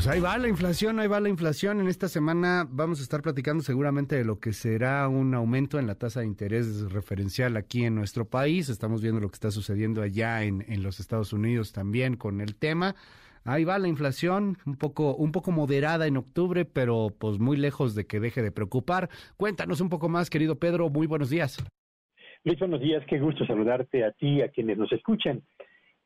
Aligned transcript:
Pues 0.00 0.08
ahí 0.08 0.20
va 0.20 0.38
la 0.38 0.48
inflación, 0.48 0.98
ahí 0.98 1.08
va 1.08 1.20
la 1.20 1.28
inflación. 1.28 1.78
En 1.78 1.86
esta 1.86 2.08
semana 2.08 2.66
vamos 2.70 3.00
a 3.00 3.02
estar 3.02 3.20
platicando 3.20 3.62
seguramente 3.62 4.16
de 4.16 4.24
lo 4.24 4.40
que 4.40 4.54
será 4.54 5.06
un 5.08 5.34
aumento 5.34 5.78
en 5.78 5.86
la 5.86 5.94
tasa 5.94 6.20
de 6.20 6.26
interés 6.26 6.90
referencial 6.90 7.54
aquí 7.58 7.84
en 7.84 7.96
nuestro 7.96 8.24
país. 8.24 8.70
Estamos 8.70 9.02
viendo 9.02 9.20
lo 9.20 9.28
que 9.28 9.34
está 9.34 9.50
sucediendo 9.50 10.00
allá 10.00 10.42
en, 10.42 10.64
en 10.68 10.82
los 10.82 11.00
Estados 11.00 11.34
Unidos 11.34 11.74
también 11.74 12.16
con 12.16 12.40
el 12.40 12.56
tema. 12.56 12.94
Ahí 13.44 13.64
va 13.64 13.78
la 13.78 13.88
inflación, 13.88 14.56
un 14.64 14.76
poco, 14.76 15.14
un 15.16 15.32
poco 15.32 15.52
moderada 15.52 16.06
en 16.06 16.16
octubre, 16.16 16.64
pero 16.64 17.08
pues 17.18 17.38
muy 17.38 17.58
lejos 17.58 17.94
de 17.94 18.06
que 18.06 18.20
deje 18.20 18.40
de 18.40 18.52
preocupar. 18.52 19.10
Cuéntanos 19.36 19.82
un 19.82 19.90
poco 19.90 20.08
más, 20.08 20.30
querido 20.30 20.58
Pedro. 20.58 20.88
Muy 20.88 21.08
buenos 21.08 21.28
días. 21.28 21.62
Luis, 22.44 22.58
buenos 22.58 22.80
días. 22.80 23.04
Qué 23.06 23.18
gusto 23.18 23.44
saludarte 23.44 24.02
a 24.02 24.12
ti 24.12 24.40
a 24.40 24.48
quienes 24.48 24.78
nos 24.78 24.90
escuchan. 24.92 25.42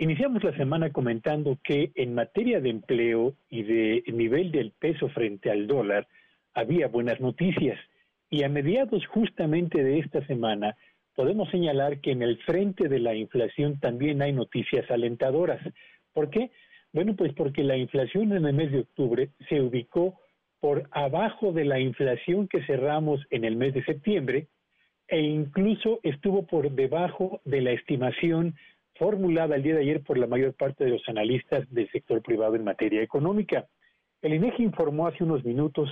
Iniciamos 0.00 0.42
la 0.42 0.56
semana 0.56 0.88
comentando 0.92 1.58
que 1.62 1.92
en 1.94 2.14
materia 2.14 2.58
de 2.58 2.70
empleo 2.70 3.34
y 3.50 3.64
de 3.64 4.02
nivel 4.06 4.50
del 4.50 4.70
peso 4.70 5.10
frente 5.10 5.50
al 5.50 5.66
dólar 5.66 6.08
había 6.54 6.88
buenas 6.88 7.20
noticias. 7.20 7.78
Y 8.30 8.42
a 8.42 8.48
mediados 8.48 9.06
justamente 9.08 9.84
de 9.84 9.98
esta 9.98 10.26
semana 10.26 10.74
podemos 11.14 11.50
señalar 11.50 12.00
que 12.00 12.12
en 12.12 12.22
el 12.22 12.38
frente 12.44 12.88
de 12.88 12.98
la 12.98 13.14
inflación 13.14 13.78
también 13.78 14.22
hay 14.22 14.32
noticias 14.32 14.90
alentadoras. 14.90 15.60
¿Por 16.14 16.30
qué? 16.30 16.50
Bueno, 16.94 17.14
pues 17.14 17.34
porque 17.34 17.62
la 17.62 17.76
inflación 17.76 18.32
en 18.32 18.46
el 18.46 18.54
mes 18.54 18.72
de 18.72 18.80
octubre 18.80 19.28
se 19.50 19.60
ubicó 19.60 20.18
por 20.60 20.88
abajo 20.92 21.52
de 21.52 21.66
la 21.66 21.78
inflación 21.78 22.48
que 22.48 22.64
cerramos 22.64 23.20
en 23.28 23.44
el 23.44 23.54
mes 23.54 23.74
de 23.74 23.84
septiembre 23.84 24.46
e 25.08 25.20
incluso 25.20 26.00
estuvo 26.04 26.46
por 26.46 26.70
debajo 26.70 27.42
de 27.44 27.60
la 27.60 27.72
estimación 27.72 28.54
formulada 29.00 29.56
el 29.56 29.62
día 29.62 29.76
de 29.76 29.80
ayer 29.80 30.02
por 30.02 30.18
la 30.18 30.26
mayor 30.26 30.52
parte 30.52 30.84
de 30.84 30.90
los 30.90 31.08
analistas 31.08 31.64
del 31.70 31.90
sector 31.90 32.20
privado 32.20 32.54
en 32.54 32.64
materia 32.64 33.00
económica. 33.00 33.66
El 34.20 34.34
INEGI 34.34 34.62
informó 34.62 35.06
hace 35.06 35.24
unos 35.24 35.42
minutos 35.42 35.88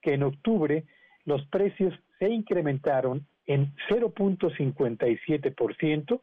que 0.00 0.14
en 0.14 0.22
octubre 0.22 0.84
los 1.24 1.44
precios 1.48 1.92
se 2.20 2.28
incrementaron 2.28 3.26
en 3.46 3.74
0.57%, 3.90 6.20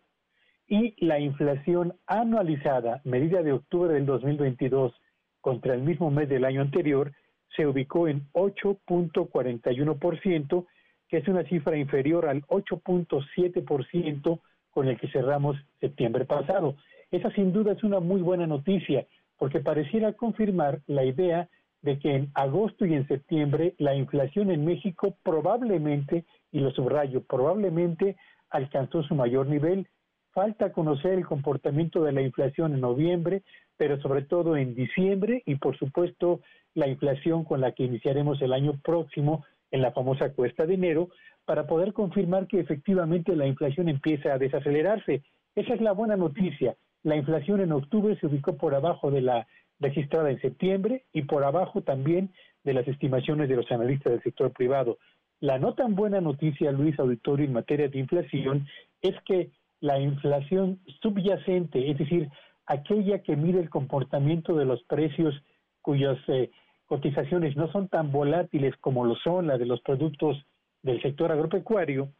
y 0.69 0.95
la 1.03 1.19
inflación 1.19 1.95
anualizada, 2.05 3.01
medida 3.03 3.41
de 3.41 3.53
octubre 3.53 3.91
del 3.93 4.05
2022 4.05 4.93
contra 5.41 5.73
el 5.73 5.81
mismo 5.81 6.11
mes 6.11 6.29
del 6.29 6.45
año 6.45 6.61
anterior, 6.61 7.11
se 7.57 7.65
ubicó 7.65 8.07
en 8.07 8.29
8.41%, 8.33 10.67
que 11.09 11.17
es 11.17 11.27
una 11.27 11.43
cifra 11.45 11.75
inferior 11.75 12.27
al 12.27 12.43
8.7% 12.43 14.39
con 14.71 14.87
el 14.87 14.99
que 14.99 15.09
cerramos 15.09 15.57
septiembre 15.79 16.25
pasado. 16.25 16.75
Esa 17.11 17.31
sin 17.31 17.51
duda 17.53 17.73
es 17.73 17.83
una 17.83 17.99
muy 17.99 18.21
buena 18.21 18.47
noticia, 18.47 19.05
porque 19.37 19.59
pareciera 19.59 20.13
confirmar 20.13 20.81
la 20.87 21.05
idea 21.05 21.49
de 21.81 21.97
que 21.97 22.15
en 22.15 22.31
agosto 22.33 22.85
y 22.85 22.93
en 22.93 23.07
septiembre 23.07 23.73
la 23.77 23.95
inflación 23.95 24.51
en 24.51 24.65
México 24.65 25.15
probablemente, 25.23 26.25
y 26.51 26.59
lo 26.59 26.71
subrayo, 26.71 27.23
probablemente 27.23 28.17
alcanzó 28.49 29.03
su 29.03 29.15
mayor 29.15 29.47
nivel 29.47 29.87
Falta 30.31 30.71
conocer 30.71 31.13
el 31.13 31.25
comportamiento 31.25 32.03
de 32.03 32.11
la 32.11 32.21
inflación 32.21 32.73
en 32.73 32.81
noviembre, 32.81 33.43
pero 33.77 33.99
sobre 33.99 34.21
todo 34.21 34.55
en 34.57 34.75
diciembre 34.75 35.41
y 35.45 35.55
por 35.55 35.77
supuesto 35.77 36.41
la 36.75 36.87
inflación 36.87 37.43
con 37.43 37.61
la 37.61 37.71
que 37.71 37.83
iniciaremos 37.83 38.41
el 38.41 38.53
año 38.53 38.79
próximo 38.83 39.43
en 39.71 39.81
la 39.81 39.91
famosa 39.91 40.31
cuesta 40.33 40.65
de 40.65 40.75
enero 40.75 41.09
para 41.49 41.65
poder 41.65 41.93
confirmar 41.93 42.45
que 42.45 42.59
efectivamente 42.59 43.35
la 43.35 43.47
inflación 43.47 43.89
empieza 43.89 44.31
a 44.31 44.37
desacelerarse. 44.37 45.23
Esa 45.55 45.73
es 45.73 45.81
la 45.81 45.93
buena 45.93 46.15
noticia. 46.15 46.75
La 47.01 47.15
inflación 47.15 47.59
en 47.59 47.71
octubre 47.71 48.15
se 48.19 48.27
ubicó 48.27 48.55
por 48.55 48.75
abajo 48.75 49.09
de 49.09 49.21
la 49.21 49.47
registrada 49.79 50.29
en 50.29 50.39
septiembre 50.41 51.05
y 51.11 51.23
por 51.23 51.43
abajo 51.43 51.81
también 51.81 52.31
de 52.63 52.75
las 52.75 52.87
estimaciones 52.87 53.49
de 53.49 53.55
los 53.55 53.71
analistas 53.71 54.13
del 54.13 54.21
sector 54.21 54.51
privado. 54.51 54.99
La 55.39 55.57
no 55.57 55.73
tan 55.73 55.95
buena 55.95 56.21
noticia, 56.21 56.71
Luis 56.71 56.99
Auditorio, 56.99 57.47
en 57.47 57.53
materia 57.53 57.89
de 57.89 57.97
inflación 57.97 58.67
es 59.01 59.15
que 59.25 59.49
la 59.79 59.99
inflación 59.99 60.79
subyacente, 61.01 61.89
es 61.89 61.97
decir, 61.97 62.29
aquella 62.67 63.23
que 63.23 63.35
mide 63.35 63.59
el 63.59 63.71
comportamiento 63.71 64.55
de 64.55 64.65
los 64.65 64.83
precios 64.83 65.33
cuyas 65.81 66.19
eh, 66.27 66.51
cotizaciones 66.85 67.57
no 67.57 67.71
son 67.71 67.87
tan 67.87 68.11
volátiles 68.11 68.77
como 68.81 69.03
lo 69.03 69.15
son 69.15 69.47
las 69.47 69.57
de 69.57 69.65
los 69.65 69.81
productos 69.81 70.45
del 70.81 71.01
sector 71.01 71.31
agropecuario, 71.31 72.13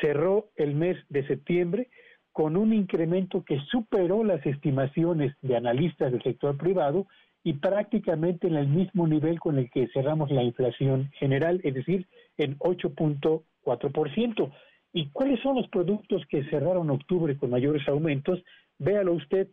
cerró 0.00 0.50
el 0.56 0.74
mes 0.74 0.96
de 1.08 1.26
septiembre 1.26 1.88
con 2.32 2.56
un 2.56 2.72
incremento 2.72 3.44
que 3.44 3.58
superó 3.70 4.24
las 4.24 4.44
estimaciones 4.46 5.34
de 5.42 5.56
analistas 5.56 6.12
del 6.12 6.22
sector 6.22 6.56
privado 6.56 7.06
y 7.42 7.54
prácticamente 7.54 8.46
en 8.46 8.56
el 8.56 8.68
mismo 8.68 9.06
nivel 9.06 9.40
con 9.40 9.58
el 9.58 9.70
que 9.70 9.88
cerramos 9.88 10.30
la 10.30 10.42
inflación 10.42 11.10
general, 11.18 11.60
es 11.64 11.74
decir, 11.74 12.06
en 12.36 12.58
8.4%. 12.58 14.52
¿Y 14.92 15.08
cuáles 15.10 15.40
son 15.40 15.56
los 15.56 15.68
productos 15.68 16.22
que 16.28 16.44
cerraron 16.44 16.90
octubre 16.90 17.36
con 17.36 17.50
mayores 17.50 17.86
aumentos? 17.88 18.42
Véalo 18.78 19.14
usted, 19.14 19.48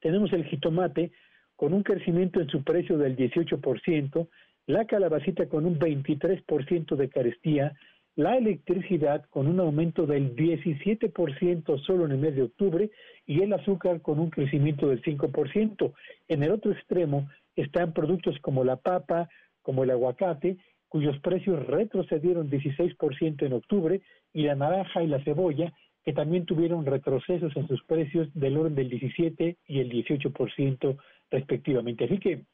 tenemos 0.00 0.32
el 0.32 0.44
jitomate 0.44 1.12
con 1.56 1.74
un 1.74 1.82
crecimiento 1.82 2.40
en 2.40 2.48
su 2.48 2.64
precio 2.64 2.96
del 2.96 3.16
18%, 3.16 4.28
la 4.70 4.86
calabacita 4.86 5.48
con 5.48 5.66
un 5.66 5.78
23% 5.78 6.96
de 6.96 7.08
carestía, 7.08 7.74
la 8.16 8.36
electricidad 8.36 9.24
con 9.30 9.46
un 9.46 9.60
aumento 9.60 10.06
del 10.06 10.34
17% 10.36 11.78
solo 11.84 12.06
en 12.06 12.12
el 12.12 12.18
mes 12.18 12.34
de 12.34 12.42
octubre 12.42 12.90
y 13.26 13.42
el 13.42 13.52
azúcar 13.52 14.02
con 14.02 14.18
un 14.18 14.30
crecimiento 14.30 14.88
del 14.88 15.02
5%. 15.02 15.92
En 16.28 16.42
el 16.42 16.50
otro 16.50 16.72
extremo 16.72 17.28
están 17.56 17.92
productos 17.92 18.38
como 18.40 18.64
la 18.64 18.76
papa, 18.76 19.28
como 19.62 19.84
el 19.84 19.90
aguacate, 19.90 20.58
cuyos 20.88 21.18
precios 21.20 21.64
retrocedieron 21.66 22.50
16% 22.50 23.46
en 23.46 23.52
octubre, 23.52 24.00
y 24.32 24.42
la 24.42 24.54
naranja 24.54 25.02
y 25.02 25.06
la 25.06 25.22
cebolla, 25.22 25.72
que 26.04 26.12
también 26.12 26.46
tuvieron 26.46 26.86
retrocesos 26.86 27.56
en 27.56 27.68
sus 27.68 27.82
precios 27.84 28.28
del 28.34 28.56
orden 28.56 28.74
del 28.74 28.88
17 28.88 29.56
y 29.66 29.80
el 29.80 29.90
18% 29.90 30.96
respectivamente. 31.30 32.04
Así 32.04 32.18
que 32.18 32.44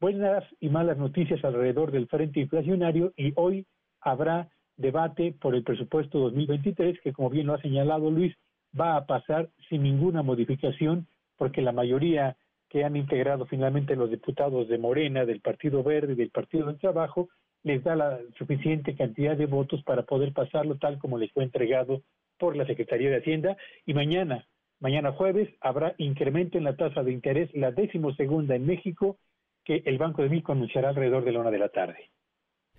buenas 0.00 0.44
y 0.60 0.68
malas 0.68 0.98
noticias 0.98 1.44
alrededor 1.44 1.90
del 1.90 2.08
frente 2.08 2.40
inflacionario 2.40 3.12
y 3.16 3.32
hoy 3.36 3.66
habrá 4.00 4.48
debate 4.76 5.34
por 5.40 5.54
el 5.54 5.62
presupuesto 5.62 6.18
2023 6.18 7.00
que 7.00 7.12
como 7.12 7.30
bien 7.30 7.46
lo 7.46 7.54
ha 7.54 7.62
señalado 7.62 8.10
Luis 8.10 8.34
va 8.78 8.96
a 8.96 9.06
pasar 9.06 9.50
sin 9.68 9.82
ninguna 9.82 10.22
modificación 10.22 11.06
porque 11.36 11.62
la 11.62 11.72
mayoría 11.72 12.36
que 12.68 12.84
han 12.84 12.96
integrado 12.96 13.46
finalmente 13.46 13.96
los 13.96 14.10
diputados 14.10 14.68
de 14.68 14.78
Morena, 14.78 15.24
del 15.24 15.40
Partido 15.40 15.82
Verde 15.82 16.14
y 16.14 16.16
del 16.16 16.30
Partido 16.30 16.66
del 16.66 16.78
Trabajo 16.78 17.28
les 17.62 17.82
da 17.82 17.96
la 17.96 18.18
suficiente 18.36 18.94
cantidad 18.94 19.36
de 19.36 19.46
votos 19.46 19.82
para 19.84 20.02
poder 20.02 20.32
pasarlo 20.32 20.76
tal 20.76 20.98
como 20.98 21.18
les 21.18 21.32
fue 21.32 21.44
entregado 21.44 22.02
por 22.38 22.56
la 22.56 22.66
Secretaría 22.66 23.10
de 23.10 23.18
Hacienda. 23.18 23.56
Y 23.86 23.94
mañana, 23.94 24.46
mañana 24.80 25.12
jueves, 25.12 25.48
habrá 25.60 25.94
incremento 25.98 26.58
en 26.58 26.64
la 26.64 26.76
tasa 26.76 27.02
de 27.02 27.12
interés, 27.12 27.48
la 27.54 27.72
décimo 27.72 28.12
segunda 28.14 28.54
en 28.54 28.66
México, 28.66 29.18
que 29.64 29.82
el 29.84 29.98
Banco 29.98 30.22
de 30.22 30.28
México 30.28 30.52
anunciará 30.52 30.90
alrededor 30.90 31.24
de 31.24 31.32
la 31.32 31.40
una 31.40 31.50
de 31.50 31.58
la 31.58 31.68
tarde. 31.68 32.10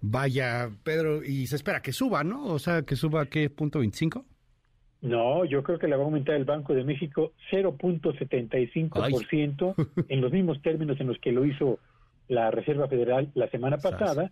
Vaya, 0.02 0.70
Pedro, 0.84 1.24
y 1.24 1.48
se 1.48 1.56
espera 1.56 1.82
que 1.82 1.92
suba, 1.92 2.24
¿no? 2.24 2.46
O 2.46 2.60
sea, 2.60 2.84
que 2.84 2.96
suba 2.96 3.24
a 3.24 3.26
qué 3.26 3.50
punto 3.50 3.80
25? 3.80 4.24
No, 5.02 5.44
yo 5.46 5.64
creo 5.64 5.80
que 5.80 5.88
le 5.88 5.96
va 5.96 6.04
a 6.04 6.06
aumentar 6.06 6.36
el 6.36 6.46
Banco 6.46 6.74
de 6.74 6.84
México 6.84 7.34
0.75% 7.52 10.06
en 10.10 10.22
los 10.22 10.32
mismos 10.32 10.62
términos 10.62 11.00
en 11.00 11.08
los 11.08 11.18
que 11.20 11.32
lo 11.32 11.46
hizo 11.46 11.80
la 12.28 12.52
Reserva 12.52 12.88
Federal 12.88 13.32
la 13.36 13.50
semana 13.50 13.78
pasada 13.78 14.32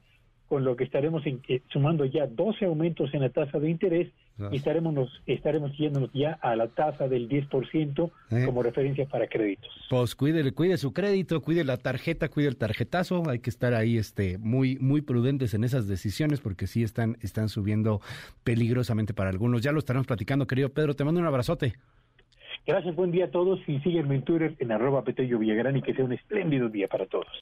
con 0.54 0.64
lo 0.64 0.76
que 0.76 0.84
estaremos 0.84 1.24
eh, 1.26 1.64
sumando 1.70 2.06
ya 2.06 2.28
12 2.28 2.66
aumentos 2.66 3.12
en 3.16 3.22
la 3.22 3.30
tasa 3.30 3.58
de 3.58 3.72
interés 3.72 4.10
y 4.52 4.58
estaremos, 4.58 4.94
nos, 4.94 5.10
estaremos 5.26 5.76
yéndonos 5.76 6.12
ya 6.14 6.34
a 6.44 6.56
la 6.56 6.68
tasa 6.68 7.08
del 7.08 7.28
10% 7.28 8.12
eh. 8.30 8.44
como 8.46 8.62
referencia 8.62 9.08
para 9.08 9.26
créditos. 9.26 9.72
Pues 9.90 10.14
cuide, 10.14 10.52
cuide 10.52 10.78
su 10.78 10.94
crédito, 10.94 11.42
cuide 11.42 11.64
la 11.64 11.78
tarjeta, 11.78 12.30
cuide 12.30 12.50
el 12.50 12.58
tarjetazo, 12.58 13.28
hay 13.28 13.40
que 13.40 13.50
estar 13.50 13.74
ahí 13.74 13.98
este, 13.98 14.38
muy, 14.38 14.78
muy 14.78 15.02
prudentes 15.02 15.56
en 15.56 15.64
esas 15.64 15.88
decisiones 15.88 16.40
porque 16.40 16.68
sí 16.68 16.84
están, 16.84 17.18
están 17.24 17.50
subiendo 17.50 18.00
peligrosamente 18.44 19.16
para 19.16 19.32
algunos. 19.32 19.64
Ya 19.64 19.72
lo 19.72 19.80
estaremos 19.80 20.06
platicando, 20.06 20.46
querido 20.46 20.70
Pedro, 20.70 20.94
te 20.94 21.04
mando 21.04 21.20
un 21.20 21.26
abrazote. 21.26 21.74
Gracias, 22.68 22.96
buen 22.96 23.10
día 23.10 23.26
a 23.26 23.32
todos 23.32 23.60
y 23.68 23.80
sígueme 23.80 24.14
en 24.14 24.22
Twitter 24.22 24.56
en 24.60 24.72
arroba 24.72 25.04
Petello 25.04 25.40
Villagrán 25.40 25.78
y 25.78 25.82
que 25.82 25.96
sea 25.96 26.06
un 26.06 26.14
espléndido 26.14 26.70
día 26.70 26.88
para 26.88 27.08
todos. 27.08 27.42